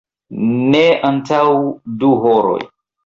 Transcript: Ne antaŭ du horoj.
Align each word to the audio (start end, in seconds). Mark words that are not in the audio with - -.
Ne 0.75 0.81
antaŭ 1.11 1.43
du 2.01 2.11
horoj. 2.25 2.59